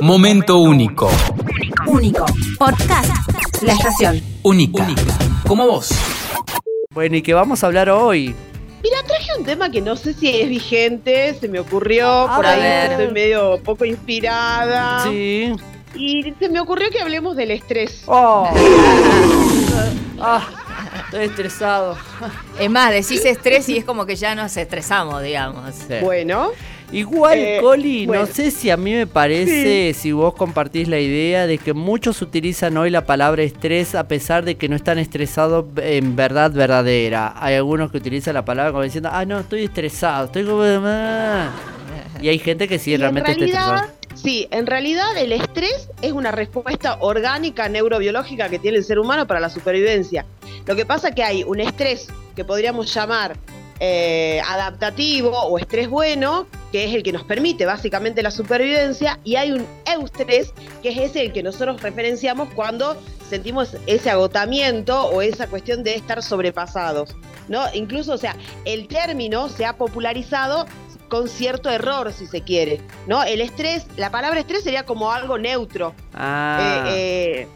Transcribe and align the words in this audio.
Momento 0.00 0.58
único. 0.58 1.10
Único. 1.86 2.26
Podcast. 2.58 3.10
La 3.62 3.72
estación. 3.72 4.20
Única. 4.42 4.86
Como 5.46 5.66
vos. 5.66 5.90
Bueno, 6.90 7.16
¿y 7.16 7.22
qué 7.22 7.32
vamos 7.32 7.62
a 7.62 7.66
hablar 7.66 7.88
hoy? 7.88 8.34
Mira, 8.82 8.98
traje 9.06 9.30
un 9.38 9.44
tema 9.44 9.70
que 9.70 9.80
no 9.80 9.96
sé 9.96 10.12
si 10.12 10.28
es 10.28 10.48
vigente, 10.48 11.34
se 11.34 11.48
me 11.48 11.58
ocurrió, 11.58 12.08
A 12.28 12.36
por 12.36 12.46
ahí 12.46 12.60
ver. 12.60 12.92
estoy 12.92 13.12
medio 13.12 13.58
poco 13.62 13.84
inspirada. 13.84 15.02
Sí. 15.04 15.52
Y 15.94 16.34
se 16.38 16.48
me 16.50 16.60
ocurrió 16.60 16.90
que 16.90 17.00
hablemos 17.00 17.34
del 17.34 17.50
estrés. 17.50 18.02
Oh. 18.06 18.48
ah, 20.20 20.46
estoy 21.04 21.24
estresado. 21.24 21.96
Es 22.60 22.70
más, 22.70 22.90
decís 22.90 23.24
estrés 23.24 23.66
y 23.70 23.78
es 23.78 23.84
como 23.84 24.04
que 24.04 24.14
ya 24.16 24.34
nos 24.34 24.56
estresamos, 24.56 25.22
digamos. 25.22 25.74
Sí. 25.74 25.94
Bueno, 26.02 26.50
Igual, 26.92 27.38
Eh, 27.38 27.58
Coli, 27.60 28.06
bueno. 28.06 28.22
no 28.22 28.32
sé 28.32 28.50
si 28.52 28.70
a 28.70 28.76
mí 28.76 28.92
me 28.92 29.06
parece, 29.08 29.92
si 29.92 30.12
vos 30.12 30.34
compartís 30.34 30.86
la 30.86 31.00
idea 31.00 31.46
de 31.46 31.58
que 31.58 31.72
muchos 31.72 32.22
utilizan 32.22 32.76
hoy 32.76 32.90
la 32.90 33.04
palabra 33.04 33.42
estrés 33.42 33.94
a 33.96 34.06
pesar 34.06 34.44
de 34.44 34.54
que 34.56 34.68
no 34.68 34.76
están 34.76 34.98
estresados 34.98 35.64
en 35.78 36.14
verdad 36.14 36.52
verdadera. 36.52 37.34
Hay 37.36 37.56
algunos 37.56 37.90
que 37.90 37.96
utilizan 37.96 38.34
la 38.34 38.44
palabra 38.44 38.70
como 38.70 38.84
diciendo, 38.84 39.10
ah, 39.12 39.24
no, 39.24 39.40
estoy 39.40 39.64
estresado, 39.64 40.26
estoy 40.26 40.44
como... 40.44 40.62
ah". 40.64 41.50
Y 42.22 42.28
hay 42.28 42.38
gente 42.38 42.66
que 42.68 42.78
sí 42.78 42.92
y 42.92 42.96
realmente 42.96 43.32
está 43.32 43.44
estresada. 43.44 43.92
sí, 44.14 44.48
en 44.50 44.66
realidad 44.66 45.18
el 45.18 45.32
estrés 45.32 45.90
es 46.00 46.12
una 46.12 46.30
respuesta 46.30 46.96
orgánica 47.00 47.68
neurobiológica 47.68 48.48
que 48.48 48.58
tiene 48.58 48.78
el 48.78 48.84
ser 48.84 48.98
humano 48.98 49.26
para 49.26 49.38
la 49.40 49.50
supervivencia. 49.50 50.24
Lo 50.66 50.74
que 50.76 50.86
pasa 50.86 51.08
es 51.08 51.14
que 51.14 51.22
hay 51.22 51.42
un 51.44 51.60
estrés 51.60 52.06
que 52.34 52.44
podríamos 52.44 52.94
llamar 52.94 53.36
eh, 53.80 54.40
adaptativo 54.48 55.30
o 55.30 55.58
estrés 55.58 55.90
bueno, 55.90 56.46
que 56.72 56.84
es 56.84 56.94
el 56.94 57.02
que 57.02 57.12
nos 57.12 57.24
permite 57.24 57.66
básicamente 57.66 58.22
la 58.22 58.30
supervivencia, 58.30 59.18
y 59.24 59.36
hay 59.36 59.52
un 59.52 59.66
eustrés, 59.86 60.52
que 60.82 60.90
es 60.90 60.98
ese 61.10 61.22
el 61.22 61.32
que 61.32 61.42
nosotros 61.42 61.80
referenciamos 61.82 62.48
cuando 62.54 62.96
sentimos 63.28 63.76
ese 63.86 64.10
agotamiento 64.10 65.06
o 65.06 65.22
esa 65.22 65.46
cuestión 65.48 65.82
de 65.82 65.94
estar 65.94 66.22
sobrepasados. 66.22 67.16
¿no? 67.48 67.62
Incluso, 67.74 68.12
o 68.12 68.18
sea, 68.18 68.36
el 68.64 68.88
término 68.88 69.48
se 69.48 69.64
ha 69.64 69.76
popularizado 69.76 70.66
con 71.08 71.28
cierto 71.28 71.70
error, 71.70 72.12
si 72.12 72.26
se 72.26 72.42
quiere. 72.42 72.80
¿no? 73.06 73.22
El 73.22 73.40
estrés, 73.40 73.86
la 73.96 74.10
palabra 74.10 74.40
estrés 74.40 74.64
sería 74.64 74.84
como 74.84 75.12
algo 75.12 75.38
neutro. 75.38 75.94
Ah, 76.14 76.84
Eh, 76.88 77.42
eh, 77.42 77.48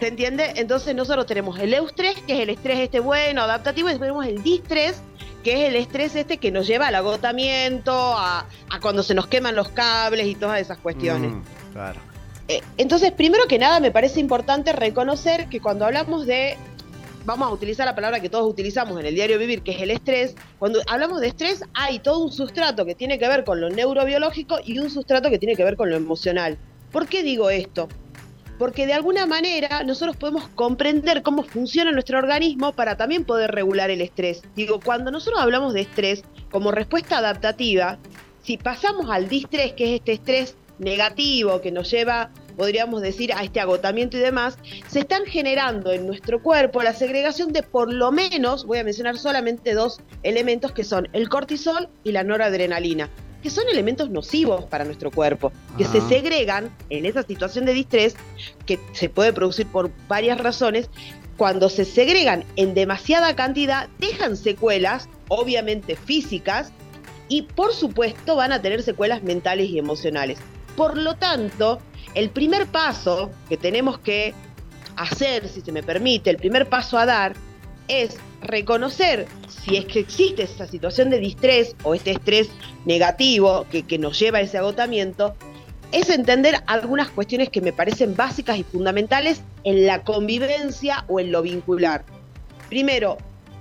¿Se 0.00 0.08
entiende? 0.08 0.52
Entonces 0.56 0.94
nosotros 0.94 1.24
tenemos 1.24 1.58
el 1.58 1.72
eustrés, 1.72 2.16
que 2.26 2.34
es 2.34 2.40
el 2.40 2.50
estrés 2.50 2.80
este 2.80 3.00
bueno, 3.00 3.42
adaptativo, 3.42 3.88
y 3.88 3.92
después 3.92 4.08
tenemos 4.10 4.26
el 4.26 4.42
distrés, 4.42 5.00
que 5.46 5.62
es 5.62 5.68
el 5.68 5.76
estrés 5.76 6.16
este 6.16 6.38
que 6.38 6.50
nos 6.50 6.66
lleva 6.66 6.88
al 6.88 6.96
agotamiento, 6.96 7.92
a, 7.94 8.48
a 8.68 8.80
cuando 8.80 9.04
se 9.04 9.14
nos 9.14 9.28
queman 9.28 9.54
los 9.54 9.68
cables 9.68 10.26
y 10.26 10.34
todas 10.34 10.60
esas 10.60 10.76
cuestiones. 10.76 11.30
mm, 11.30 11.42
claro. 11.72 12.00
Eh, 12.48 12.62
entonces, 12.78 13.12
primero 13.12 13.44
que 13.46 13.56
nada, 13.56 13.78
me 13.78 13.92
parece 13.92 14.18
importante 14.18 14.72
reconocer 14.72 15.46
que 15.48 15.60
cuando 15.60 15.84
hablamos 15.84 16.26
de, 16.26 16.56
vamos 17.24 17.46
a 17.46 17.52
utilizar 17.52 17.86
la 17.86 17.94
palabra 17.94 18.18
que 18.18 18.28
todos 18.28 18.50
utilizamos 18.50 18.98
en 18.98 19.06
el 19.06 19.14
diario 19.14 19.38
vivir, 19.38 19.62
que 19.62 19.70
es 19.70 19.82
el 19.82 19.92
estrés, 19.92 20.34
cuando 20.58 20.80
hablamos 20.88 21.20
de 21.20 21.28
estrés 21.28 21.62
hay 21.74 22.00
todo 22.00 22.24
un 22.24 22.32
sustrato 22.32 22.84
que 22.84 22.96
tiene 22.96 23.16
que 23.16 23.28
ver 23.28 23.44
con 23.44 23.60
lo 23.60 23.70
neurobiológico 23.70 24.58
y 24.64 24.80
un 24.80 24.90
sustrato 24.90 25.30
que 25.30 25.38
tiene 25.38 25.54
que 25.54 25.62
ver 25.62 25.76
con 25.76 25.90
lo 25.90 25.94
emocional. 25.94 26.58
¿Por 26.90 27.06
qué 27.06 27.22
digo 27.22 27.50
esto? 27.50 27.86
Porque 28.58 28.86
de 28.86 28.94
alguna 28.94 29.26
manera 29.26 29.82
nosotros 29.84 30.16
podemos 30.16 30.48
comprender 30.48 31.22
cómo 31.22 31.42
funciona 31.42 31.92
nuestro 31.92 32.18
organismo 32.18 32.72
para 32.72 32.96
también 32.96 33.24
poder 33.24 33.50
regular 33.50 33.90
el 33.90 34.00
estrés. 34.00 34.42
Digo, 34.54 34.80
cuando 34.82 35.10
nosotros 35.10 35.40
hablamos 35.42 35.74
de 35.74 35.82
estrés 35.82 36.24
como 36.50 36.72
respuesta 36.72 37.18
adaptativa, 37.18 37.98
si 38.42 38.56
pasamos 38.56 39.10
al 39.10 39.28
distrés, 39.28 39.72
que 39.72 39.84
es 39.84 40.00
este 40.00 40.12
estrés 40.12 40.56
negativo 40.78 41.60
que 41.60 41.72
nos 41.72 41.90
lleva, 41.90 42.30
podríamos 42.56 43.02
decir, 43.02 43.32
a 43.32 43.42
este 43.42 43.60
agotamiento 43.60 44.16
y 44.16 44.20
demás, 44.20 44.58
se 44.88 45.00
están 45.00 45.24
generando 45.24 45.92
en 45.92 46.06
nuestro 46.06 46.42
cuerpo 46.42 46.82
la 46.82 46.92
segregación 46.92 47.52
de 47.52 47.62
por 47.62 47.92
lo 47.92 48.12
menos, 48.12 48.64
voy 48.64 48.78
a 48.78 48.84
mencionar 48.84 49.18
solamente 49.18 49.74
dos 49.74 50.00
elementos 50.22 50.72
que 50.72 50.84
son 50.84 51.08
el 51.12 51.28
cortisol 51.28 51.88
y 52.04 52.12
la 52.12 52.24
noradrenalina, 52.24 53.10
que 53.46 53.50
son 53.50 53.68
elementos 53.68 54.10
nocivos 54.10 54.64
para 54.64 54.84
nuestro 54.84 55.12
cuerpo, 55.12 55.52
que 55.78 55.84
se 55.84 55.98
Ah. 55.98 56.08
segregan 56.08 56.76
en 56.90 57.06
esa 57.06 57.22
situación 57.22 57.64
de 57.64 57.74
distrés, 57.74 58.16
que 58.66 58.80
se 58.92 59.08
puede 59.08 59.32
producir 59.32 59.68
por 59.68 59.92
varias 60.08 60.38
razones, 60.38 60.90
cuando 61.36 61.68
se 61.68 61.84
segregan 61.84 62.42
en 62.56 62.74
demasiada 62.74 63.36
cantidad, 63.36 63.86
dejan 64.00 64.36
secuelas, 64.36 65.08
obviamente 65.28 65.94
físicas, 65.94 66.72
y 67.28 67.42
por 67.42 67.72
supuesto 67.72 68.34
van 68.34 68.50
a 68.50 68.60
tener 68.60 68.82
secuelas 68.82 69.22
mentales 69.22 69.70
y 69.70 69.78
emocionales. 69.78 70.40
Por 70.76 70.96
lo 70.96 71.14
tanto, 71.14 71.78
el 72.14 72.30
primer 72.30 72.66
paso 72.66 73.30
que 73.48 73.56
tenemos 73.56 74.00
que 74.00 74.34
hacer, 74.96 75.48
si 75.48 75.60
se 75.60 75.70
me 75.70 75.84
permite, 75.84 76.30
el 76.30 76.38
primer 76.38 76.68
paso 76.68 76.98
a 76.98 77.06
dar 77.06 77.34
es 77.86 78.16
reconocer 78.46 79.26
si 79.48 79.76
es 79.76 79.84
que 79.84 80.00
existe 80.00 80.44
esa 80.44 80.66
situación 80.66 81.10
de 81.10 81.18
distrés 81.18 81.74
o 81.82 81.94
este 81.94 82.12
estrés 82.12 82.48
negativo 82.84 83.66
que, 83.70 83.98
nos 83.98 84.18
lleva 84.18 84.38
a 84.38 84.42
ese 84.42 84.58
agotamiento, 84.58 85.34
es 85.92 86.10
entender 86.10 86.62
algunas 86.66 87.10
cuestiones 87.10 87.48
que 87.48 87.60
me 87.60 87.72
parecen 87.72 88.16
básicas 88.16 88.58
y 88.58 88.64
fundamentales 88.64 89.42
en 89.64 89.86
la 89.86 90.02
convivencia 90.02 91.04
o 91.08 91.20
en 91.20 91.32
lo 91.32 91.42
vincular. 91.42 92.04
Primero, 92.68 93.18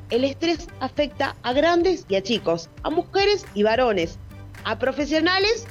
el 0.10 0.24
estrés 0.24 0.68
afecta 0.80 1.36
a 1.44 1.54
grandes 1.54 2.06
y 2.08 2.16
a 2.16 2.24
chicos, 2.24 2.70
a 2.84 2.90
mujeres 2.90 3.46
y 3.54 3.64
varones, 3.64 4.20
a 4.64 4.78
profesionales 4.80 5.66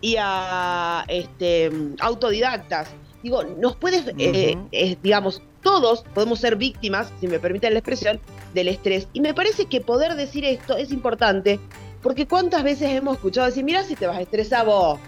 y 0.00 0.16
a 0.18 1.04
este, 1.08 1.70
autodidactas. 2.00 2.88
Digo, 3.22 3.42
nos 3.42 3.74
puedes, 3.76 4.06
eh, 4.18 4.56
eh, 4.72 4.96
digamos, 5.02 5.42
todos 5.62 6.04
podemos 6.14 6.38
ser 6.38 6.56
víctimas, 6.56 7.12
si 7.20 7.26
me 7.26 7.38
permiten 7.38 7.72
la 7.72 7.80
expresión, 7.80 8.20
del 8.54 8.68
estrés. 8.68 9.08
Y 9.12 9.20
me 9.20 9.34
parece 9.34 9.66
que 9.66 9.80
poder 9.80 10.14
decir 10.14 10.44
esto 10.44 10.76
es 10.76 10.92
importante, 10.92 11.58
porque 12.02 12.26
cuántas 12.26 12.62
veces 12.62 12.90
hemos 12.90 13.16
escuchado 13.16 13.46
decir, 13.48 13.64
mira 13.64 13.82
si 13.82 13.96
te 13.96 14.06
vas 14.06 14.16
a 14.18 14.20
estresar 14.20 14.64
vos, 14.66 15.00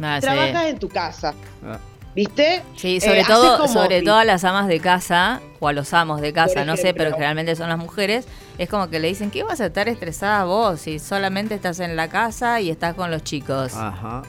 Ah, 0.00 0.18
sí. 0.20 0.26
trabajas 0.26 0.66
en 0.66 0.78
tu 0.78 0.88
casa, 0.88 1.34
Ah. 1.66 1.78
¿viste? 2.14 2.62
Sí, 2.76 3.00
sobre 3.00 3.20
Eh, 3.22 3.24
todo, 3.26 3.54
haces 3.54 3.60
como- 3.68 3.82
sobre 3.82 4.02
todo 4.02 4.16
a 4.16 4.24
las 4.24 4.44
amas 4.44 4.68
de 4.68 4.78
casa 4.80 5.40
o 5.58 5.66
a 5.68 5.72
los 5.72 5.92
amos 5.92 6.20
de 6.20 6.32
casa, 6.32 6.64
no 6.64 6.76
sé, 6.76 6.94
pero 6.94 7.10
generalmente 7.12 7.56
son 7.56 7.68
las 7.68 7.78
mujeres, 7.78 8.26
es 8.58 8.68
como 8.68 8.88
que 8.88 9.00
le 9.00 9.08
dicen, 9.08 9.32
¿qué 9.32 9.42
vas 9.42 9.60
a 9.60 9.66
estar 9.66 9.88
estresada 9.88 10.44
vos 10.44 10.80
si 10.80 11.00
solamente 11.00 11.54
estás 11.56 11.80
en 11.80 11.96
la 11.96 12.08
casa 12.08 12.60
y 12.60 12.70
estás 12.70 12.94
con 12.94 13.10
los 13.10 13.24
chicos? 13.24 13.74
Ajá. 13.74 14.22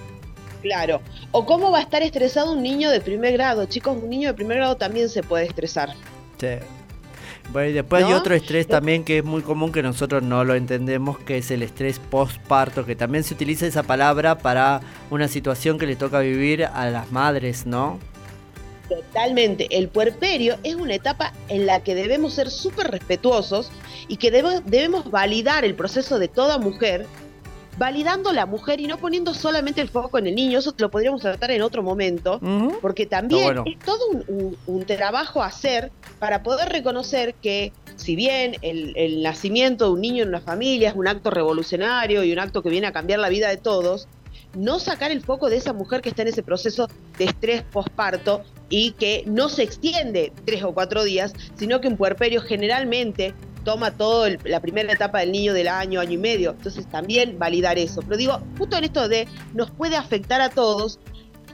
Claro. 0.65 0.99
O 1.31 1.45
cómo 1.45 1.69
va 1.69 1.77
a 1.77 1.81
estar 1.81 2.01
estresado 2.01 2.53
un 2.53 2.63
niño 2.63 2.89
de 2.89 2.99
primer 2.99 3.33
grado. 3.33 3.65
Chicos, 3.67 3.95
un 4.01 4.09
niño 4.09 4.29
de 4.29 4.33
primer 4.33 4.57
grado 4.57 4.75
también 4.75 5.09
se 5.09 5.21
puede 5.21 5.45
estresar. 5.45 5.93
Sí. 6.39 6.47
Bueno, 7.51 7.69
y 7.69 7.73
después 7.73 8.03
hay 8.03 8.13
otro 8.13 8.33
estrés 8.33 8.65
también 8.65 9.03
que 9.03 9.19
es 9.19 9.23
muy 9.23 9.43
común 9.43 9.71
que 9.71 9.83
nosotros 9.83 10.23
no 10.23 10.43
lo 10.43 10.55
entendemos, 10.55 11.19
que 11.19 11.37
es 11.37 11.51
el 11.51 11.61
estrés 11.61 11.99
postparto, 11.99 12.83
que 12.83 12.95
también 12.95 13.23
se 13.23 13.35
utiliza 13.35 13.67
esa 13.67 13.83
palabra 13.83 14.39
para 14.39 14.81
una 15.11 15.27
situación 15.27 15.77
que 15.77 15.85
le 15.85 15.95
toca 15.95 16.19
vivir 16.21 16.65
a 16.65 16.89
las 16.89 17.11
madres, 17.11 17.67
¿no? 17.67 17.99
Totalmente. 18.89 19.67
El 19.69 19.89
puerperio 19.89 20.57
es 20.63 20.73
una 20.73 20.95
etapa 20.95 21.31
en 21.47 21.67
la 21.67 21.83
que 21.83 21.93
debemos 21.93 22.33
ser 22.33 22.49
súper 22.49 22.89
respetuosos 22.89 23.71
y 24.07 24.17
que 24.17 24.31
debe- 24.31 24.61
debemos 24.65 25.11
validar 25.11 25.63
el 25.63 25.75
proceso 25.75 26.17
de 26.17 26.27
toda 26.27 26.57
mujer, 26.57 27.05
validando 27.77 28.31
la 28.31 28.45
mujer 28.45 28.79
y 28.79 28.87
no 28.87 28.97
poniendo 28.97 29.33
solamente 29.33 29.81
el 29.81 29.89
foco 29.89 30.17
en 30.17 30.27
el 30.27 30.35
niño. 30.35 30.59
Eso 30.59 30.73
lo 30.77 30.89
podríamos 30.89 31.21
tratar 31.21 31.51
en 31.51 31.61
otro 31.61 31.83
momento. 31.83 32.39
Porque 32.81 33.05
también 33.05 33.43
bueno. 33.43 33.63
es 33.65 33.77
todo 33.79 33.99
un, 34.11 34.23
un- 34.27 34.57
un 34.65 34.85
trabajo 34.85 35.43
a 35.43 35.47
hacer 35.47 35.91
para 36.19 36.43
poder 36.43 36.69
reconocer 36.69 37.33
que 37.35 37.73
si 37.95 38.15
bien 38.15 38.55
el, 38.61 38.93
el 38.95 39.21
nacimiento 39.23 39.85
de 39.85 39.91
un 39.91 40.01
niño 40.01 40.23
en 40.23 40.29
una 40.29 40.41
familia 40.41 40.89
es 40.89 40.95
un 40.95 41.07
acto 41.07 41.29
revolucionario 41.31 42.23
y 42.23 42.31
un 42.31 42.39
acto 42.39 42.61
que 42.63 42.69
viene 42.69 42.87
a 42.87 42.91
cambiar 42.91 43.19
la 43.19 43.29
vida 43.29 43.49
de 43.49 43.57
todos, 43.57 44.07
no 44.53 44.79
sacar 44.79 45.11
el 45.11 45.21
foco 45.21 45.49
de 45.49 45.57
esa 45.57 45.73
mujer 45.73 46.01
que 46.01 46.09
está 46.09 46.21
en 46.21 46.29
ese 46.29 46.43
proceso 46.43 46.87
de 47.17 47.25
estrés 47.25 47.61
posparto 47.63 48.41
y 48.69 48.91
que 48.91 49.23
no 49.27 49.49
se 49.49 49.63
extiende 49.63 50.31
tres 50.45 50.63
o 50.63 50.73
cuatro 50.73 51.03
días, 51.03 51.33
sino 51.55 51.81
que 51.81 51.87
un 51.89 51.97
puerperio 51.97 52.41
generalmente 52.41 53.33
toma 53.65 53.91
todo 53.91 54.27
la 54.45 54.61
primera 54.61 54.93
etapa 54.93 55.19
del 55.19 55.33
niño 55.33 55.53
del 55.53 55.67
año, 55.67 55.99
año 55.99 56.13
y 56.13 56.17
medio. 56.17 56.51
Entonces 56.51 56.89
también 56.89 57.37
validar 57.37 57.77
eso. 57.77 58.01
Pero 58.01 58.15
digo, 58.15 58.39
justo 58.57 58.77
en 58.77 58.85
esto 58.85 59.09
de 59.09 59.27
nos 59.53 59.71
puede 59.71 59.97
afectar 59.97 60.39
a 60.39 60.49
todos, 60.49 60.99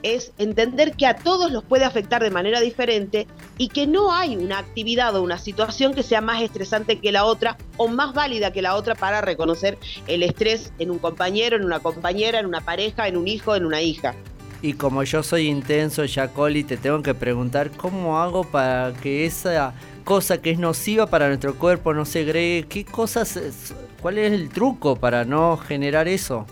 es 0.02 0.32
entender 0.38 0.92
que 0.92 1.06
a 1.06 1.16
todos 1.16 1.50
los 1.50 1.64
puede 1.64 1.84
afectar 1.84 2.22
de 2.22 2.30
manera 2.30 2.60
diferente 2.60 3.26
y 3.56 3.68
que 3.68 3.86
no 3.86 4.12
hay 4.12 4.36
una 4.36 4.58
actividad 4.58 5.14
o 5.16 5.22
una 5.22 5.38
situación 5.38 5.94
que 5.94 6.02
sea 6.02 6.20
más 6.20 6.42
estresante 6.42 6.98
que 6.98 7.12
la 7.12 7.24
otra 7.24 7.56
o 7.76 7.88
más 7.88 8.12
válida 8.12 8.52
que 8.52 8.62
la 8.62 8.74
otra 8.74 8.94
para 8.94 9.20
reconocer 9.20 9.78
el 10.06 10.22
estrés 10.22 10.72
en 10.78 10.90
un 10.90 10.98
compañero, 10.98 11.56
en 11.56 11.64
una 11.64 11.80
compañera, 11.80 12.40
en 12.40 12.46
una 12.46 12.60
pareja, 12.60 13.08
en 13.08 13.16
un 13.16 13.28
hijo, 13.28 13.54
en 13.54 13.64
una 13.64 13.80
hija. 13.80 14.14
Y 14.62 14.74
como 14.74 15.02
yo 15.02 15.24
soy 15.24 15.48
intenso, 15.48 16.04
Jacoli, 16.06 16.62
te 16.62 16.76
tengo 16.76 17.02
que 17.02 17.14
preguntar 17.14 17.72
cómo 17.72 18.20
hago 18.22 18.44
para 18.44 18.92
que 19.02 19.26
esa 19.26 19.74
cosa 20.04 20.40
que 20.40 20.52
es 20.52 20.58
nociva 20.60 21.06
para 21.06 21.26
nuestro 21.26 21.56
cuerpo 21.56 21.92
no 21.92 22.04
se 22.04 22.20
agregue. 22.20 22.68
¿Qué 22.68 22.84
cosas, 22.84 23.74
cuál 24.00 24.18
es 24.18 24.32
el 24.32 24.50
truco 24.50 24.94
para 24.94 25.24
no 25.24 25.56
generar 25.56 26.06
eso? 26.06 26.46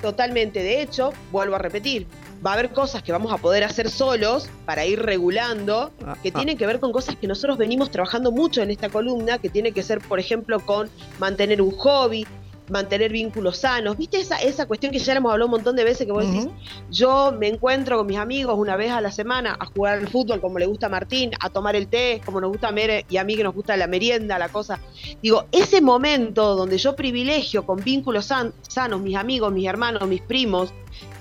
Totalmente, 0.00 0.62
de 0.62 0.80
hecho, 0.80 1.12
vuelvo 1.32 1.56
a 1.56 1.58
repetir, 1.58 2.06
va 2.46 2.50
a 2.50 2.54
haber 2.54 2.70
cosas 2.70 3.02
que 3.02 3.10
vamos 3.10 3.32
a 3.32 3.38
poder 3.38 3.64
hacer 3.64 3.90
solos 3.90 4.48
para 4.64 4.86
ir 4.86 5.02
regulando, 5.02 5.90
Ah, 6.06 6.16
que 6.22 6.28
ah. 6.28 6.32
tienen 6.32 6.56
que 6.56 6.64
ver 6.66 6.78
con 6.78 6.92
cosas 6.92 7.16
que 7.16 7.26
nosotros 7.26 7.58
venimos 7.58 7.90
trabajando 7.90 8.30
mucho 8.30 8.62
en 8.62 8.70
esta 8.70 8.88
columna, 8.88 9.38
que 9.38 9.48
tiene 9.48 9.72
que 9.72 9.82
ser, 9.82 9.98
por 10.00 10.20
ejemplo, 10.20 10.60
con 10.60 10.88
mantener 11.18 11.60
un 11.60 11.72
hobby, 11.72 12.24
mantener 12.70 13.12
vínculos 13.12 13.58
sanos. 13.58 13.96
¿Viste 13.96 14.18
esa, 14.20 14.36
esa 14.38 14.66
cuestión 14.66 14.92
que 14.92 14.98
ya 14.98 15.12
le 15.14 15.18
hemos 15.18 15.32
hablado 15.32 15.46
un 15.46 15.52
montón 15.52 15.76
de 15.76 15.84
veces 15.84 16.06
que 16.06 16.12
vos 16.12 16.24
decís, 16.30 16.48
yo 16.90 17.32
me 17.38 17.48
encuentro 17.48 17.96
con 17.98 18.06
mis 18.06 18.18
amigos 18.18 18.56
una 18.58 18.76
vez 18.76 18.90
a 18.90 19.00
la 19.00 19.10
semana 19.10 19.56
a 19.58 19.66
jugar 19.66 19.98
al 19.98 20.08
fútbol 20.08 20.40
como 20.40 20.58
le 20.58 20.66
gusta 20.66 20.86
a 20.86 20.88
Martín, 20.88 21.30
a 21.40 21.50
tomar 21.50 21.76
el 21.76 21.88
té 21.88 22.20
como 22.24 22.40
nos 22.40 22.50
gusta 22.50 22.68
a 22.68 22.72
Mere 22.72 23.04
y 23.08 23.16
a 23.16 23.24
mí 23.24 23.36
que 23.36 23.42
nos 23.44 23.54
gusta 23.54 23.76
la 23.76 23.86
merienda, 23.86 24.38
la 24.38 24.48
cosa. 24.48 24.80
Digo, 25.22 25.46
ese 25.52 25.80
momento 25.80 26.56
donde 26.56 26.78
yo 26.78 26.94
privilegio 26.96 27.64
con 27.66 27.82
vínculos 27.82 28.26
san- 28.26 28.52
sanos, 28.68 29.00
mis 29.00 29.16
amigos, 29.16 29.52
mis 29.52 29.66
hermanos, 29.66 30.06
mis 30.08 30.20
primos, 30.22 30.72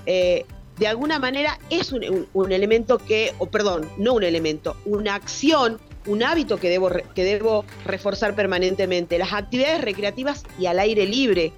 eh, 0.06 0.46
de 0.78 0.88
alguna 0.88 1.18
manera 1.18 1.58
es 1.72 1.92
un, 1.92 2.04
un- 2.04 2.28
un 2.34 2.52
elemento 2.52 3.00
que, 3.00 3.34
o 3.40 3.48
perdón, 3.48 3.90
no 3.98 4.14
un 4.14 4.24
elemento, 4.24 4.76
una 4.86 5.16
acción, 5.16 5.80
un 6.08 6.24
hábito 6.24 6.58
que 6.58 6.70
debo, 6.70 6.90
que 7.14 7.24
debo 7.24 7.66
reforzar 7.86 8.34
permanentemente. 8.36 9.18
Las 9.18 9.34
actividades 9.34 9.82
recreativas 9.82 10.44
y 10.58 10.66
al 10.66 10.80
aire 10.80 11.06
libre. 11.06 11.54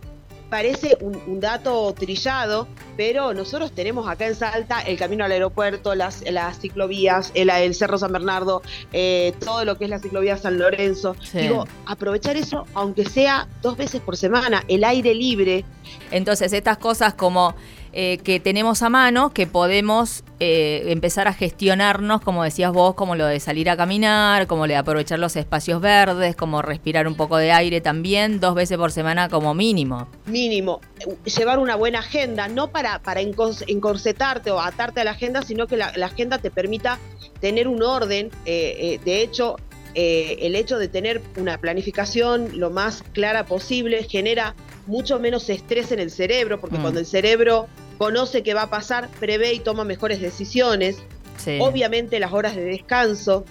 Parece 0.50 0.98
un, 1.01 1.16
un 1.28 1.40
dato 1.40 1.94
trillado, 1.94 2.68
pero 2.98 3.36
nosotros 3.36 3.72
tenemos 3.72 4.07
acá 4.10 4.25
en 4.25 4.34
Salta 4.34 4.81
el 4.81 4.98
camino 4.98 5.24
al 5.24 5.31
aeropuerto, 5.31 5.94
las, 5.94 6.24
las 6.28 6.60
ciclovías, 6.60 7.31
el, 7.36 7.51
el 7.51 7.75
Cerro 7.75 8.00
San 8.00 8.12
Bernardo, 8.12 8.63
eh, 8.92 9.34
todo 9.46 9.63
lo 9.63 9.78
que 9.78 9.84
es 9.84 9.92
la 9.92 10.00
ciclovía 10.00 10.38
San 10.38 10.57
Lorenzo. 10.57 11.16
Sí. 11.22 11.42
Digo, 11.42 11.68
aprovechar 11.86 12.36
eso, 12.36 12.66
aunque 12.74 13.06
sea 13.06 13.48
dos 13.62 13.78
veces 13.78 14.02
por 14.02 14.18
semana, 14.18 14.63
el 14.68 14.84
aire 14.84 15.13
libre, 15.13 15.66
Entonces, 16.12 16.52
estas 16.54 16.78
cosas 16.78 17.13
como 17.13 17.56
eh, 17.94 18.20
que 18.24 18.40
tenemos 18.40 18.82
a 18.84 18.90
mano, 18.90 19.34
que 19.34 19.48
podemos 19.48 20.24
eh, 20.40 20.84
empezar 20.88 21.28
a 21.28 21.34
gestionarnos, 21.34 22.22
como 22.22 22.44
decías 22.44 22.72
vos, 22.72 22.94
como 22.96 23.16
lo 23.16 23.26
de 23.26 23.40
salir 23.40 23.70
a 23.70 23.76
caminar, 23.78 24.48
como 24.48 24.68
lo 24.68 24.74
de 24.74 24.78
aprovechar 24.78 25.20
los 25.20 25.36
espacios 25.36 25.82
verdes, 25.82 26.36
como 26.36 26.62
respirar 26.62 27.08
un 27.08 27.16
poco 27.16 27.38
de 27.38 27.52
aire 27.52 27.82
también, 27.82 28.40
dos 28.40 28.56
veces 28.56 28.78
por 28.78 28.92
semana 28.92 29.28
como 29.30 29.54
mínimo. 29.54 30.08
mínimo, 30.26 30.82
llevar 31.26 31.60
una 31.60 31.76
buena 31.76 32.00
agenda, 32.00 32.48
no 32.48 32.70
para, 32.72 33.00
para 33.00 33.22
encorsetarte 33.22 34.52
o 34.52 34.60
atarte 34.60 35.02
a 35.02 35.04
la 35.04 35.12
agenda, 35.12 35.42
sino 35.42 35.68
que 35.68 35.78
la, 35.78 35.92
la 35.96 36.08
agenda 36.08 36.38
te 36.38 36.52
permita 36.52 37.00
tener 37.42 37.68
un 37.68 37.82
orden. 37.84 38.30
eh, 38.46 39.00
de 39.04 39.22
hecho, 39.22 39.56
el 39.96 40.56
hecho 40.56 40.78
de 40.78 40.88
tener 40.88 41.22
una 41.36 41.58
planificación 41.58 42.60
lo 42.60 42.70
más 42.70 43.04
clara 43.14 43.46
posible 43.46 44.04
genera 44.04 44.56
mucho 44.86 45.20
menos 45.20 45.50
estrés 45.50 45.92
en 45.92 46.00
el 46.00 46.10
cerebro, 46.12 46.60
porque 46.62 46.78
Mm. 46.78 46.82
cuando 46.82 47.00
el 47.00 47.06
cerebro 47.06 47.68
conoce 48.00 48.42
qué 48.42 48.56
va 48.56 48.63
a 48.63 48.69
pasar, 48.72 49.10
prevé 49.19 49.54
y 49.54 49.60
toma 49.60 49.84
mejores 49.84 50.19
decisiones. 50.19 50.98
Sí. 51.38 51.60
Obviamente 51.62 52.19
las 52.19 52.34
horas 52.34 52.56
de 52.56 52.63
descanso, 52.63 53.46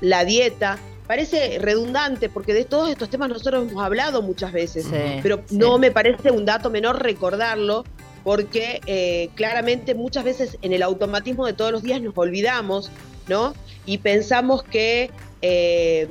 la 0.00 0.24
dieta. 0.24 0.78
Parece 1.08 1.58
redundante 1.58 2.28
porque 2.28 2.54
de 2.54 2.64
todos 2.64 2.88
estos 2.90 3.10
temas 3.10 3.28
nosotros 3.28 3.68
hemos 3.68 3.84
hablado 3.84 4.22
muchas 4.22 4.52
veces, 4.52 4.84
Sí, 4.84 5.20
pero 5.22 5.42
sí. 5.46 5.56
no 5.56 5.76
me 5.78 5.90
parece 5.90 6.30
un 6.30 6.44
dato 6.46 6.70
menor 6.70 7.02
recordarlo 7.02 7.84
porque 8.22 8.80
eh, 8.86 9.28
claramente 9.34 9.94
muchas 9.94 10.24
veces 10.24 10.56
en 10.62 10.72
el 10.72 10.82
automatismo 10.82 11.44
de 11.46 11.52
todos 11.52 11.72
los 11.72 11.82
días 11.82 12.00
nos 12.00 12.16
olvidamos, 12.16 12.90
¿no? 13.28 13.52
Y 13.84 13.98
pensamos 13.98 14.62
que 14.62 15.10
eh, 15.42 16.08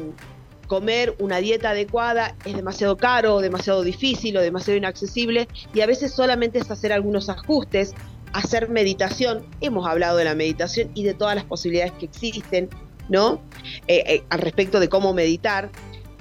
comer 0.74 1.16
una 1.20 1.38
dieta 1.38 1.70
adecuada 1.70 2.36
es 2.46 2.56
demasiado 2.56 2.98
caro, 2.98 3.42
demasiado 3.42 3.84
difícil 3.84 4.36
o 4.38 4.42
demasiado 4.42 4.76
inaccesible 4.76 5.48
y 5.72 5.82
a 5.82 5.86
veces 5.86 6.12
solamente 6.16 6.58
es 6.58 6.72
hacer 6.72 6.92
algunos 6.92 7.30
ajustes, 7.30 7.94
hacer 8.32 8.70
meditación. 8.70 9.46
Hemos 9.62 9.86
hablado 9.88 10.18
de 10.18 10.24
la 10.26 10.34
meditación 10.34 10.90
y 10.96 11.04
de 11.04 11.14
todas 11.14 11.36
las 11.36 11.44
posibilidades 11.44 11.92
que 11.92 12.06
existen, 12.06 12.70
¿no? 13.08 13.40
Eh, 13.88 14.04
eh, 14.08 14.24
al 14.32 14.40
respecto 14.40 14.80
de 14.80 14.90
cómo 14.90 15.14
meditar. 15.14 15.70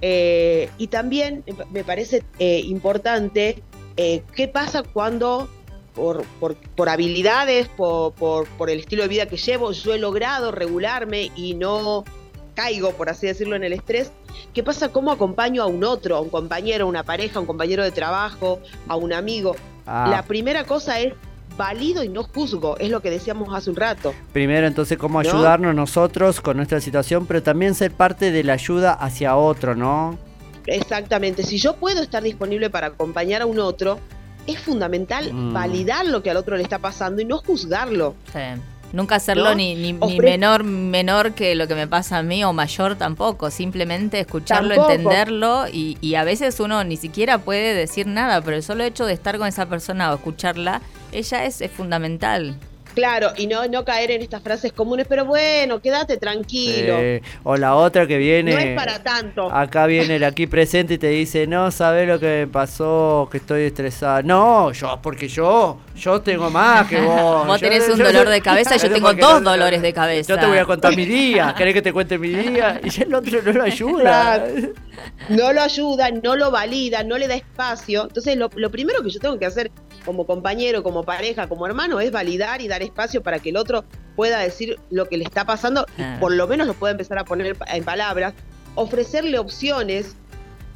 Eh, 0.02 0.69
y 0.76 0.88
también 0.88 1.44
me 1.70 1.82
parece 1.82 2.22
importante 2.38 3.62
qué 3.96 4.49
pasa 4.52 4.82
cuando 4.82 5.49
por, 5.94 6.25
por- 6.40 6.56
por 6.56 6.90
habilidades, 6.90 7.69
por, 7.69 8.12
por- 8.12 8.46
por 8.58 8.69
el 8.69 8.81
estilo 8.81 9.02
de 9.04 9.08
vida 9.08 9.25
que 9.25 9.38
llevo, 9.38 9.72
yo 9.72 9.94
he 9.94 9.99
logrado 9.99 10.52
regularme 10.52 11.31
y 11.37 11.54
no 11.54 12.04
caigo, 12.54 12.90
por 12.93 13.08
así 13.08 13.26
decirlo, 13.26 13.56
en 13.56 13.64
el 13.64 13.72
estrés. 13.72 14.12
¿Qué 14.52 14.62
pasa? 14.62 14.88
¿Cómo 14.90 15.11
acompaño 15.12 15.62
a 15.62 15.67
un 15.67 15.84
otro, 15.84 16.17
a 16.17 16.20
un 16.20 16.29
compañero, 16.31 16.84
a 16.84 16.88
una 16.88 17.02
pareja, 17.05 17.38
a 17.38 17.40
un 17.40 17.46
compañero 17.46 17.82
de 17.84 17.90
trabajo, 17.90 18.61
a 18.88 18.96
un 18.96 19.12
amigo? 19.12 19.56
Ah, 19.87 20.08
La 20.11 20.23
primera 20.23 20.64
cosa 20.64 21.00
es 21.00 21.14
valido 21.56 22.02
y 22.02 22.08
no 22.08 22.23
juzgo, 22.25 22.76
es 22.79 22.88
lo 22.90 23.00
que 23.02 23.11
decíamos 23.11 23.49
hace 23.55 23.69
un 23.70 23.76
rato. 23.76 24.14
Primero, 24.32 24.67
entonces, 24.67 24.96
cómo 24.96 25.23
¿No? 25.23 25.29
ayudarnos 25.29 25.75
nosotros 25.75 26.40
con 26.40 26.56
nuestra 26.56 26.81
situación, 26.81 27.26
pero 27.26 27.43
también 27.43 27.75
ser 27.75 27.93
parte 27.93 28.31
de 28.31 28.43
la 28.43 28.55
ayuda 28.55 28.93
hacia 28.94 29.37
otro, 29.37 29.75
¿no? 29.75 30.19
Exactamente, 30.67 31.43
si 31.43 31.58
yo 31.58 31.76
puedo 31.76 32.02
estar 32.02 32.23
disponible 32.23 32.70
para 32.70 32.88
acompañar 32.88 33.43
a 33.43 33.46
un 33.46 33.58
otro, 33.58 33.99
es 34.46 34.58
fundamental 34.58 35.32
Mm. 35.32 35.52
validar 35.52 36.06
lo 36.06 36.23
que 36.23 36.31
al 36.31 36.37
otro 36.37 36.56
le 36.56 36.62
está 36.62 36.78
pasando 36.78 37.20
y 37.20 37.25
no 37.25 37.38
juzgarlo. 37.38 38.14
Sí. 38.32 38.38
Nunca 38.92 39.16
hacerlo 39.16 39.50
¿No? 39.50 39.54
ni, 39.54 39.74
ni, 39.74 39.92
ni 39.92 40.18
menor 40.20 40.64
menor 40.64 41.32
que 41.32 41.54
lo 41.54 41.66
que 41.66 41.74
me 41.74 41.86
pasa 41.86 42.18
a 42.18 42.22
mí 42.22 42.44
o 42.44 42.52
mayor 42.52 42.96
tampoco. 42.96 43.50
Simplemente 43.50 44.20
escucharlo, 44.20 44.74
Tampoco. 44.74 44.92
entenderlo 44.92 45.64
y, 45.72 45.96
y 46.00 46.14
a 46.16 46.24
veces 46.24 46.60
uno 46.60 46.84
ni 46.84 46.96
siquiera 46.96 47.38
puede 47.38 47.74
decir 47.74 48.06
nada, 48.06 48.40
pero 48.42 48.56
el 48.56 48.62
solo 48.62 48.84
hecho 48.84 49.06
de 49.06 49.14
estar 49.14 49.38
con 49.38 49.48
esa 49.48 49.66
persona 49.66 50.12
o 50.12 50.16
escucharla, 50.16 50.82
ella 51.10 51.44
es, 51.44 51.60
es 51.60 51.70
fundamental. 51.70 52.56
Claro, 52.94 53.30
y 53.36 53.46
no, 53.46 53.66
no 53.68 53.84
caer 53.84 54.10
en 54.10 54.22
estas 54.22 54.42
frases 54.42 54.72
comunes, 54.72 55.06
pero 55.08 55.24
bueno, 55.24 55.80
quédate 55.80 56.16
tranquilo. 56.18 56.94
Eh, 56.98 57.22
o 57.42 57.56
la 57.56 57.74
otra 57.74 58.06
que 58.06 58.18
viene. 58.18 58.52
no 58.52 58.58
es 58.58 58.76
para 58.76 59.02
tanto. 59.02 59.50
Acá 59.52 59.86
viene 59.86 60.16
el 60.16 60.24
aquí 60.24 60.46
presente 60.46 60.94
y 60.94 60.98
te 60.98 61.08
dice, 61.08 61.46
no, 61.46 61.70
¿sabes 61.70 62.06
lo 62.06 62.20
que 62.20 62.26
me 62.26 62.46
pasó? 62.46 63.28
Que 63.30 63.38
estoy 63.38 63.62
estresada. 63.62 64.22
No, 64.22 64.72
yo, 64.72 64.98
porque 65.02 65.28
yo, 65.28 65.80
yo 65.96 66.20
tengo 66.20 66.50
más 66.50 66.86
que 66.88 67.00
vos. 67.00 67.46
Vos 67.46 67.60
Yo- 67.60 67.68
tenés 67.68 67.88
un 67.88 67.96
yo- 67.98 68.04
dolor 68.04 68.28
de 68.28 68.40
cabeza, 68.40 68.76
yo 68.76 68.90
tengo 68.90 69.12
dos 69.14 69.40
no- 69.42 69.50
dolores 69.50 69.80
de 69.82 69.92
cabeza. 69.92 70.34
Yo 70.34 70.40
te 70.40 70.46
voy 70.46 70.58
a 70.58 70.64
contar 70.64 70.94
mi 70.96 71.04
día. 71.06 71.54
¿Querés 71.56 71.74
que 71.74 71.82
te 71.82 71.92
cuente 71.92 72.18
mi 72.18 72.28
día? 72.28 72.80
Y 72.84 73.02
el 73.02 73.14
otro 73.14 73.40
no 73.42 73.52
lo 73.52 73.62
ayuda. 73.62 74.44
No 75.28 75.52
lo 75.52 75.62
ayuda, 75.62 76.10
no 76.10 76.36
lo 76.36 76.50
valida, 76.50 77.02
no 77.02 77.16
le 77.18 77.26
da 77.28 77.34
espacio. 77.34 78.02
Entonces, 78.04 78.36
lo, 78.36 78.50
lo 78.54 78.70
primero 78.70 79.02
que 79.02 79.10
yo 79.10 79.18
tengo 79.20 79.38
que 79.38 79.46
hacer 79.46 79.70
como 80.04 80.26
compañero, 80.26 80.82
como 80.82 81.04
pareja, 81.04 81.49
como 81.49 81.66
hermano, 81.66 82.00
es 82.00 82.10
validar 82.10 82.60
y 82.60 82.69
dar 82.69 82.82
espacio 82.82 83.22
para 83.22 83.38
que 83.38 83.50
el 83.50 83.56
otro 83.56 83.84
pueda 84.16 84.38
decir 84.40 84.78
lo 84.90 85.09
que 85.09 85.16
le 85.16 85.25
está 85.25 85.44
pasando 85.47 85.87
y 85.97 86.21
por 86.21 86.32
lo 86.32 86.47
menos 86.47 86.66
lo 86.66 86.75
pueda 86.75 86.92
empezar 86.92 87.18
a 87.18 87.25
poner 87.25 87.56
en 87.73 87.85
palabras. 87.85 88.35
Ofrecerle 88.75 89.38
opciones. 89.38 90.14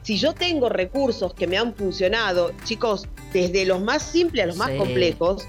Si 0.02 0.18
yo 0.18 0.34
tengo 0.34 0.68
recursos 0.68 1.34
que 1.34 1.46
me 1.46 1.58
han 1.58 1.74
funcionado, 1.74 2.52
chicos, 2.64 3.08
desde 3.32 3.64
los 3.66 3.80
más 3.80 4.02
simples 4.02 4.44
a 4.44 4.46
los 4.46 4.56
más 4.56 4.70
Sí. 4.70 4.76
complejos, 4.78 5.46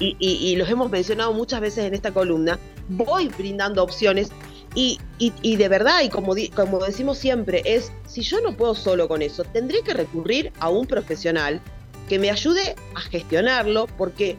y, 0.00 0.16
y- 0.18 0.48
y 0.48 0.56
los 0.56 0.68
hemos 0.70 0.90
mencionado 0.90 1.32
muchas 1.34 1.60
veces 1.60 1.84
en 1.84 1.94
esta 1.94 2.10
columna, 2.10 2.58
voy 2.88 3.28
brindando 3.28 3.82
opciones 3.84 4.30
y, 4.74 4.98
y- 5.18 5.32
y 5.42 5.56
de 5.56 5.68
verdad, 5.68 6.00
y 6.02 6.08
como, 6.08 6.34
di- 6.34 6.48
como 6.48 6.78
decimos 6.78 7.18
siempre, 7.18 7.62
es, 7.66 7.92
si 8.06 8.22
yo 8.22 8.40
no 8.40 8.56
puedo 8.56 8.74
solo 8.74 9.08
con 9.08 9.20
eso, 9.20 9.44
tendré 9.44 9.82
que 9.82 9.92
recurrir 9.92 10.52
a 10.58 10.70
un 10.70 10.86
profesional 10.86 11.60
que 12.10 12.18
me 12.18 12.28
ayude 12.28 12.74
a 12.96 13.00
gestionarlo, 13.02 13.86
porque 13.96 14.36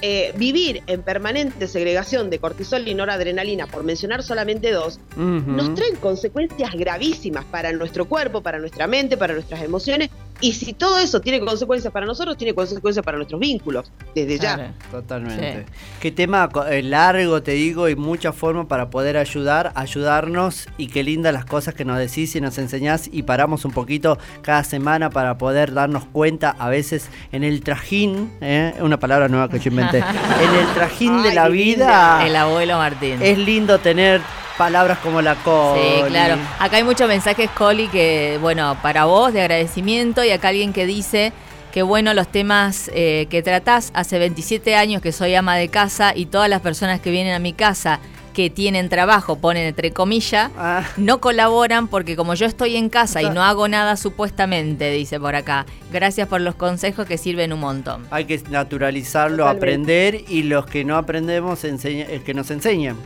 eh, 0.00 0.32
vivir 0.36 0.84
en 0.86 1.02
permanente 1.02 1.66
segregación 1.66 2.30
de 2.30 2.38
cortisol 2.38 2.86
y 2.86 2.94
noradrenalina, 2.94 3.66
por 3.66 3.82
mencionar 3.82 4.22
solamente 4.22 4.70
dos, 4.70 5.00
nos 5.16 5.74
traen 5.74 5.96
consecuencias 5.96 6.72
gravísimas 6.72 7.44
para 7.46 7.72
nuestro 7.72 8.04
cuerpo, 8.04 8.42
para 8.42 8.60
nuestra 8.60 8.86
mente, 8.86 9.16
para 9.16 9.34
nuestras 9.34 9.62
emociones. 9.62 10.08
Y 10.40 10.52
si 10.52 10.72
todo 10.74 10.98
eso 10.98 11.20
tiene 11.20 11.40
consecuencias 11.40 11.92
para 11.92 12.06
nosotros, 12.06 12.36
tiene 12.36 12.54
consecuencias 12.54 13.04
para 13.04 13.16
nuestros 13.16 13.40
vínculos, 13.40 13.90
desde 14.14 14.38
ya. 14.38 14.74
Totalmente. 14.90 15.64
Sí. 15.66 15.72
Qué 16.00 16.12
tema 16.12 16.48
eh, 16.68 16.82
largo, 16.82 17.42
te 17.42 17.52
digo, 17.52 17.88
y 17.88 17.96
muchas 17.96 18.34
formas 18.34 18.66
para 18.66 18.90
poder 18.90 19.16
ayudar, 19.16 19.72
ayudarnos. 19.74 20.68
Y 20.76 20.88
qué 20.88 21.02
lindas 21.02 21.32
las 21.32 21.44
cosas 21.44 21.74
que 21.74 21.84
nos 21.84 21.98
decís 21.98 22.34
y 22.36 22.40
nos 22.40 22.58
enseñás. 22.58 23.08
Y 23.10 23.22
paramos 23.22 23.64
un 23.64 23.72
poquito 23.72 24.18
cada 24.42 24.64
semana 24.64 25.08
para 25.10 25.38
poder 25.38 25.72
darnos 25.72 26.04
cuenta, 26.06 26.54
a 26.58 26.68
veces 26.68 27.08
en 27.32 27.44
el 27.44 27.62
trajín, 27.62 28.32
¿eh? 28.40 28.74
una 28.80 28.98
palabra 28.98 29.28
nueva 29.28 29.48
que 29.48 29.58
yo 29.60 29.70
inventé, 29.70 29.98
en 29.98 30.54
el 30.54 30.74
trajín 30.74 31.22
de 31.22 31.34
la 31.34 31.48
vida. 31.48 32.26
El 32.26 32.36
abuelo 32.36 32.76
Martín. 32.76 33.22
Es 33.22 33.38
lindo 33.38 33.78
tener 33.78 34.20
palabras 34.58 34.98
como 34.98 35.20
la 35.22 35.34
Coli. 35.36 35.80
Sí, 35.82 36.02
claro. 36.08 36.36
Acá 36.58 36.76
hay 36.76 36.84
muchos 36.84 37.08
mensajes, 37.08 37.50
Coli, 37.50 37.88
que, 37.88 38.38
bueno, 38.40 38.76
para 38.82 39.04
vos 39.04 39.32
de 39.32 39.40
agradecimiento 39.42 40.22
y 40.24 40.30
acá 40.30 40.48
alguien 40.48 40.72
que 40.72 40.86
dice 40.86 41.32
que, 41.72 41.82
bueno, 41.82 42.14
los 42.14 42.28
temas 42.28 42.88
eh, 42.94 43.26
que 43.30 43.42
tratás, 43.42 43.90
hace 43.94 44.18
27 44.18 44.76
años 44.76 45.02
que 45.02 45.10
soy 45.12 45.34
ama 45.34 45.56
de 45.56 45.68
casa 45.68 46.12
y 46.14 46.26
todas 46.26 46.48
las 46.48 46.60
personas 46.60 47.00
que 47.00 47.10
vienen 47.10 47.34
a 47.34 47.38
mi 47.40 47.52
casa 47.52 47.98
que 48.32 48.50
tienen 48.50 48.88
trabajo, 48.88 49.36
ponen 49.36 49.64
entre 49.66 49.92
comillas, 49.92 50.50
Ah. 50.58 50.82
no 50.96 51.20
colaboran 51.20 51.86
porque 51.86 52.16
como 52.16 52.34
yo 52.34 52.46
estoy 52.46 52.74
en 52.76 52.88
casa 52.88 53.22
y 53.22 53.30
no 53.30 53.44
hago 53.44 53.68
nada 53.68 53.96
supuestamente, 53.96 54.90
dice 54.90 55.20
por 55.20 55.36
acá. 55.36 55.66
Gracias 55.92 56.26
por 56.26 56.40
los 56.40 56.56
consejos 56.56 57.06
que 57.06 57.16
sirven 57.16 57.52
un 57.52 57.60
montón. 57.60 58.04
Hay 58.10 58.24
que 58.24 58.40
naturalizarlo, 58.50 59.44
Totalmente. 59.44 59.58
aprender 59.66 60.24
y 60.28 60.42
los 60.44 60.66
que 60.66 60.84
no 60.84 60.96
aprendemos 60.96 61.62
enseña- 61.64 62.06
que 62.24 62.34
nos 62.34 62.50
enseñen. 62.50 62.96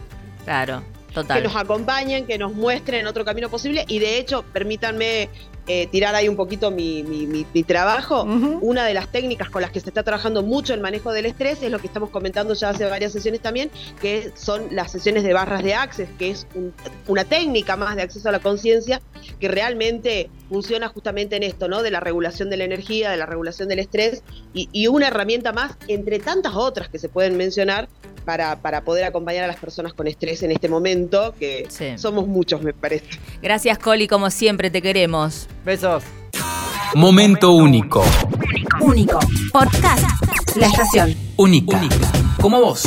Claro, 0.47 0.83
que 1.41 1.43
nos 1.45 1.57
acompañen, 1.57 2.27
que 2.27 2.39
nos 2.39 2.53
muestren 2.55 3.07
otro 3.07 3.25
camino 3.25 3.49
posible 3.49 3.85
y 3.89 3.99
de 3.99 4.19
hecho, 4.19 4.45
permítanme 4.53 5.29
eh, 5.71 5.87
tirar 5.89 6.15
ahí 6.15 6.29
un 6.31 6.37
poquito 6.37 6.71
mi, 6.71 7.03
mi- 7.03 7.27
mi- 7.27 7.45
mi 7.53 7.63
trabajo. 7.63 8.23
Una 8.63 8.87
de 8.87 8.95
las 8.95 9.09
técnicas 9.13 9.51
con 9.51 9.61
las 9.61 9.71
que 9.71 9.81
se 9.81 9.91
está 9.91 10.03
trabajando 10.03 10.43
mucho 10.43 10.73
el 10.73 10.81
manejo 10.81 11.13
del 11.13 11.27
estrés 11.27 11.63
es 11.63 11.71
lo 11.71 11.79
que 11.79 11.87
estamos 11.89 12.09
comentando 12.09 12.55
ya 12.55 12.71
hace 12.71 12.87
varias 12.87 13.13
sesiones 13.13 13.41
también, 13.41 13.71
que 14.01 14.33
son 14.35 14.69
las 14.75 14.91
sesiones 14.93 15.25
de 15.25 15.35
barras 15.35 15.63
de 15.63 15.75
access, 15.75 16.09
que 16.19 16.31
es 16.31 16.47
un- 16.55 16.73
una 17.07 17.25
técnica 17.25 17.77
más 17.77 17.97
de 17.97 18.03
acceso 18.03 18.29
a 18.31 18.33
la 18.33 18.39
conciencia 18.39 19.03
que 19.41 19.49
realmente 19.49 20.31
funciona 20.49 20.89
justamente 20.89 21.37
en 21.37 21.43
esto, 21.43 21.69
¿no? 21.69 21.83
De 21.83 21.91
la 21.91 22.01
regulación 22.01 22.49
de 22.49 22.57
la 22.57 22.65
energía, 22.65 23.11
de 23.11 23.19
la 23.19 23.27
regulación 23.27 23.69
del 23.69 23.81
estrés 23.81 24.23
y, 24.55 24.71
y 24.73 24.87
una 24.87 25.09
herramienta 25.09 25.53
más 25.53 25.73
entre 25.89 26.19
tantas 26.19 26.55
otras 26.55 26.89
que 26.89 26.99
se 26.99 27.11
pueden 27.11 27.37
mencionar 27.37 27.89
para, 28.29 28.57
para 28.57 28.83
poder 28.83 29.05
acompañar 29.05 29.45
a 29.45 29.47
las 29.47 29.57
personas 29.57 29.95
con 29.95 30.07
estrés 30.07 30.43
en 30.43 30.53
este 30.53 30.69
momento, 30.69 31.35
que 31.41 31.65
Sí. 31.71 31.97
somos 31.97 32.27
muchos, 32.27 32.61
me 32.61 32.75
parece. 32.75 33.07
Gracias, 33.41 33.79
Coli, 33.79 34.07
como 34.07 34.29
siempre, 34.29 34.71
te 34.71 34.83
queremos. 34.83 35.49
Besos. 35.65 36.05
Momento 36.95 37.53
único. 37.53 38.05
Único. 38.83 39.19
Podcast. 39.51 40.05
La 40.57 40.67
estación. 40.67 41.17
Única. 41.39 41.81
Como 42.39 42.61
vos. 42.61 42.83